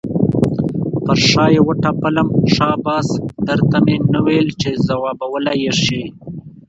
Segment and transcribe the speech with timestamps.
[1.03, 3.07] پر شا یې وټپلم، شاباس
[3.47, 6.03] در ته مې نه ویل چې ځوابولی یې شې.